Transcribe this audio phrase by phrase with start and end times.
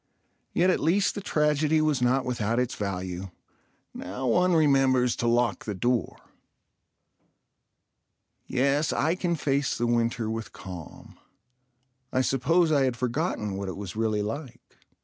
[0.51, 3.29] Yet at least the tragedy was not without its value.
[3.93, 6.17] Now one remembers to lock the door.
[8.47, 11.19] Yes, I can face the winter with calm.
[12.11, 14.79] I suppose I had forgotten what it was really like.